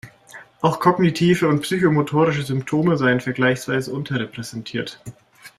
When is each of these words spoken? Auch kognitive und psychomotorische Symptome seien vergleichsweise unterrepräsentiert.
Auch 0.61 0.79
kognitive 0.79 1.47
und 1.47 1.61
psychomotorische 1.61 2.41
Symptome 2.41 2.97
seien 2.97 3.19
vergleichsweise 3.21 3.93
unterrepräsentiert. 3.93 4.99